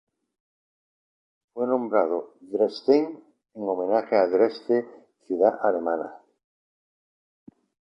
Fue 1.53 1.67
nombrado 1.67 2.33
Dresden 2.39 3.23
en 3.53 3.61
homenaje 3.61 4.15
a 4.15 4.25
Dresde 4.25 4.83
ciudad 5.27 5.63
alemana. 5.63 6.17